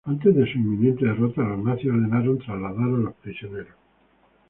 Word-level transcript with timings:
Antes 0.03 0.35
de 0.35 0.51
su 0.51 0.57
inminente 0.57 1.05
derrota, 1.05 1.43
los 1.43 1.59
nazis 1.63 1.91
ordenaron 1.91 2.39
trasladar 2.39 2.85
a 2.87 3.03
los 3.03 3.13
prisioneros. 3.17 3.75